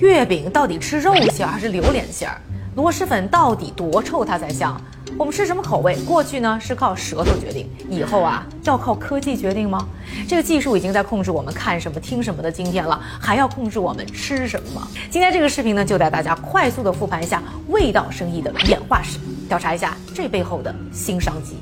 [0.00, 2.40] 月饼到底吃肉馅还是榴莲馅儿？
[2.74, 4.80] 螺蛳粉到底多臭它才香？
[5.18, 5.94] 我们吃什么口味？
[6.06, 9.86] 过去呢是靠舌头决定，以后啊要靠科技决定吗？
[10.26, 14.88] 这个技术已经在控制我们看什么、听什么的今天了，还要控制我们吃什么吗？
[15.10, 19.18] 今天这个视频呢，就带大家快速的复盘一下味道生意的演化史，
[19.50, 21.56] 调查一下这背后的新商机。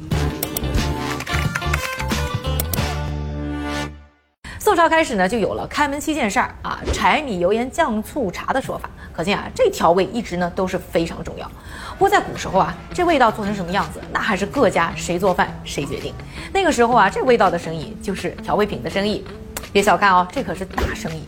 [4.69, 8.91] 宋朝开始呢，就有了开门七件事儿啊，柴米油盐酱醋茶的说法。
[9.15, 11.51] 可见啊，这调味一直呢都是非常重要。
[11.93, 16.13] 不过在古时候啊，这味道做成什么样子，那还是各家谁做饭谁决定。
[16.53, 19.25] 那个时候啊，这味道的生意就是调味品的生意。
[19.73, 21.23] 别小看哦，这可是大生意。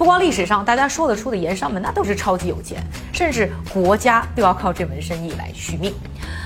[0.00, 2.82] 不光历史上大家说得出的盐商们，那都是超级有钱，
[3.12, 5.92] 甚至国家都要靠这门生意来续命。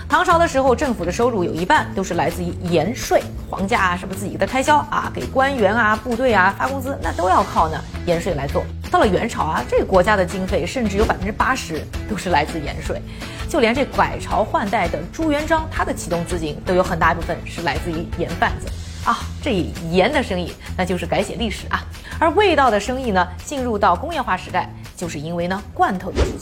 [0.09, 8.65] 唐朝的时候，政府的收入有一半都是来自于盐税，皇家啊什么自己的开销啊，给官员啊、部队啊发工资，那都要靠呢盐税来做。
[8.91, 11.81] 到了元朝啊，这个国家的经费甚至有百分之八十
[12.11, 13.01] 都是来自盐税，
[13.49, 18.67] 就连这改朝换代的朱元璋，他的启动资金都有很大一部分是来自于盐贩子。
[19.05, 19.53] 啊，这
[19.93, 21.85] 盐的生意那就是改写历史啊，
[22.19, 26.41] 而味道的生意呢，进入到工业化时代，就是因为呢罐头的出现。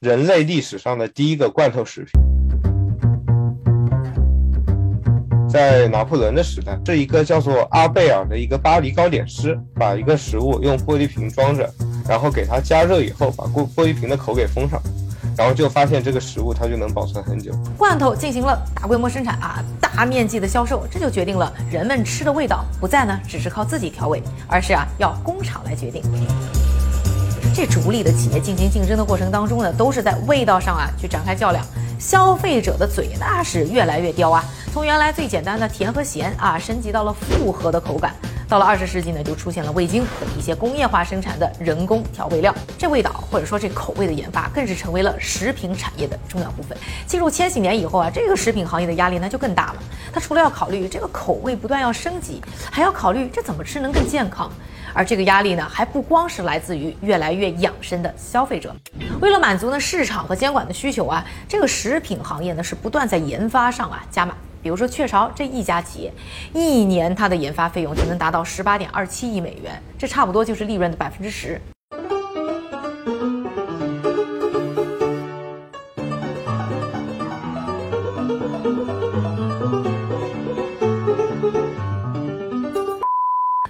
[0.00, 2.12] 人类历史上的第一个罐头食品，
[5.48, 11.68] 在拿破仑的时代，是一个叫做阿贝尔的一个巴黎糕点师，把一个食物用玻璃瓶装着，
[12.06, 14.80] 然后给它加热以后，把玻玻璃瓶的口给封上。
[15.36, 17.52] 然后就发现这个食物它就能保存很久。
[17.76, 26.02] 罐头进行了大规模生产啊，大面积的销售，这就决定了人们吃的味道不再呢只是靠自己调味，而是啊要工厂来决定。
[27.54, 31.64] 这逐利的企业进行竞争的过程当中呢，都是在味道上啊去展开较量。
[31.98, 38.14] 消费者的嘴那是越来越刁啊，从原来最简单的甜和咸啊，升级到了复合的口感。
[38.48, 42.54] 到了二十世纪呢，就出现了味精等一些工业化生产的人工调味料。
[42.78, 46.78] 这味道或者说这口味的研发，更是成为了食品产业的重要部分。
[47.06, 49.82] 进入千禧年以后啊，这个食品行业的压力那就更大了。
[50.12, 54.50] 它除了要考虑这个口味不断要升级，还要考虑这怎么吃能更健康。
[54.94, 58.74] 而这个压力呢，还不光是来自于越来越养生的消费者。
[59.20, 64.34] 为了满足呢市场和监管的需求啊，这个食品行业呢是不断在研发上啊加码。
[64.66, 66.12] 比如说雀巢这一家企业，
[66.52, 71.60] 一年它的研发费用就能达到十八点二七亿美元，这差不多就是利润的百分之十。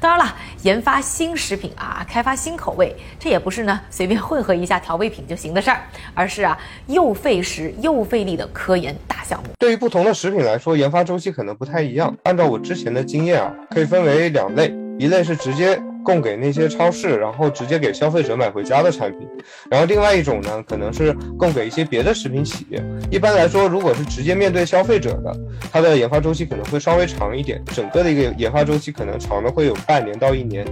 [0.01, 0.35] 当然了，
[0.67, 5.81] 研发新食品啊，开发新口味，这也不是呢随便混合一下调味品就行的事儿，
[6.13, 9.51] 而是啊又费时又费力的科研大项目。
[9.61, 12.13] 对于不同的食品来说，研发周期可能不太一样。
[12.25, 15.81] 按照我之前的经验啊，可以分为两类，一类是直接。
[16.07, 19.29] 供给那些超市，然后直接给消费者买回家的产品，
[19.69, 22.81] 然后另外一种呢，可能是供给一些别的食品企业。
[23.11, 25.37] 一般来说，如果是直接面对消费者的，
[25.73, 30.65] 它的研发周期可能会稍微长一点，整个的一个研发周期可能长的会有半年到一年。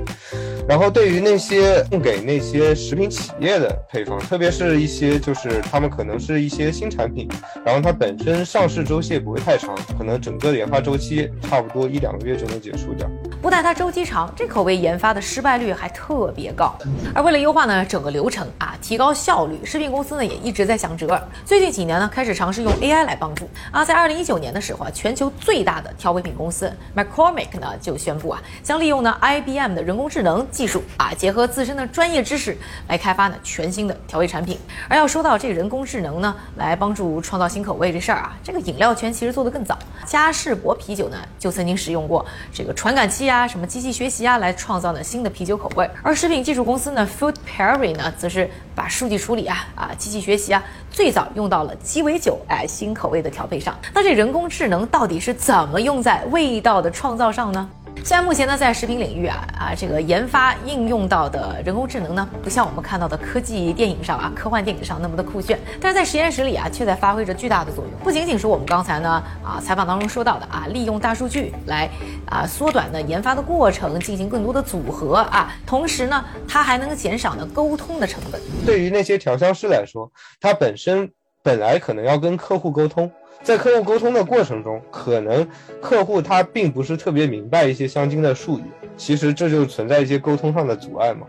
[0.69, 7.29] 然后对于那些供给那些食品企业的配方，特别是一些就是他们可能是一些新产品，
[7.67, 13.11] 然后它本身上市周期也不会太长，可能整个的研发周期差不多一两个月就能结束掉。
[13.45, 16.75] 不但它周期长，这口味研发的失败率还特别高。
[17.15, 21.19] 而为了优化呢整个流程啊，提高效率，食品公司呢也一直在想辙。
[21.43, 23.83] 最近几年呢，开始尝试用 AI 来帮助啊。
[23.83, 30.47] 在二零一九年的时候啊，全球最大的调味品公司 McCormick 呢就宣布啊，将利用呢 IBM 的人工智能。
[30.51, 32.55] 技术啊，结合自身的专业知识
[32.87, 34.59] 来开发呢全新的调味产品。
[34.87, 39.79] 而要说到这个人工智能呢，来帮助创造新口味这事儿啊，这个饮料圈其实做得更早。
[40.05, 42.23] 嘉士伯啤酒呢，就曾经使用过
[42.53, 45.89] 这个传感器啊、什么机器学习啊，来创造呢新的啤酒口味。
[46.03, 53.75] 而食品技术公司呢，Food Pairing 呢，则是把数据处理啊、啊机器学习啊，最早用到了鸡尾酒哎新口味的调配上。
[53.95, 57.69] 那这人工智能到底是怎么用在味道的创造上呢？
[58.05, 67.93] 虽然目前呢，在食品领域啊啊，这个研发应用到的人工智能呢，不像我们看到的科技电影上啊、科幻电影上那么的酷炫，但是在实验室里啊，却在发挥着巨大的作用。
[68.05, 71.89] 不仅仅是我们刚才呢啊采访当中说到的啊，利用大数据来
[72.27, 78.39] 啊缩短呢研发的过程，进行更多的组合啊，同时呢，它还能减少呢沟通的成本。
[78.67, 80.13] 对于那些调香师来说，
[80.43, 81.11] 它本身
[81.43, 83.11] 本来可能要跟客户沟通。
[83.45, 85.47] 在客户沟通的过程中，可能
[85.83, 88.65] 客户他并不是特别明白一些香精的术语，
[88.97, 91.27] 其实这就存在一些沟通上的阻碍嘛。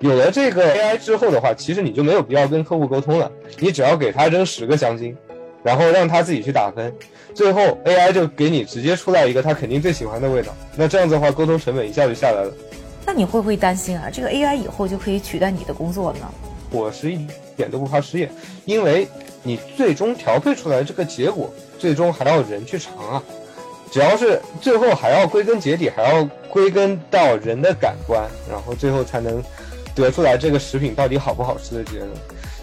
[0.00, 3.30] 有了这个 AI 之后的话，其实你就没有必要跟客户沟通了，
[3.60, 5.16] 你只要给他扔十个香精，
[5.62, 6.92] 然后让他自己去打分，
[7.32, 10.52] 最后 AI 就给你直接出来一个他肯定最喜欢的味道。
[10.76, 12.52] 那这样子的话，沟通成本一下就下来了。
[13.06, 14.10] 那你会不会担心啊？
[14.12, 16.28] 这个 AI 以后就可以取代你的工作呢？
[16.72, 17.26] 我是一
[17.56, 18.28] 点都不怕失业，
[18.64, 19.06] 因为
[19.42, 23.22] 你最终调配出来这个结果，最终还要人去尝啊。
[23.90, 29.42] 只要是最后还要归根结底，还要归根到人的感官，然后最后才能
[29.94, 32.10] 得出来这个食品到底好不好吃的结论。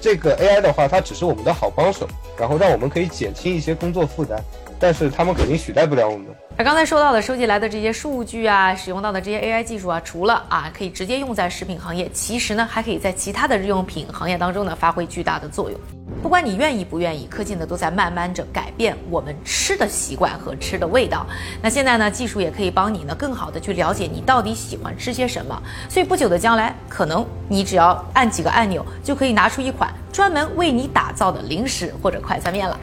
[0.01, 2.07] 这个 AI 的话，它只是我们的好帮手，
[2.37, 4.39] 然后让我们可以减轻一些工作负担。
[4.81, 6.27] 但是他们肯定取代不了我们。
[6.55, 15.77] 那刚才说到的收集来的这些数据啊，使用到的这些 AI 技术啊，除了啊可以直接用在食品行业，其实呢还可以在其他的日用品行业当中呢发挥巨大的作用。
[16.21, 21.25] 不管你愿意不愿意，科技呢都在慢慢着改变我们吃的习惯和吃的味道。
[21.61, 25.61] 那现在呢，技术也可以帮你呢更好的去了解你到底喜欢吃些什么。
[25.87, 32.77] 所以不久的将来，可能你只要按几个按钮，就可以拿出一款专门为你打造的零食或者快餐面了。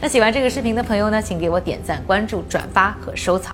[0.00, 3.48] 那喜欢这个视频的朋友呢，请给我点赞、关注、转发和收藏。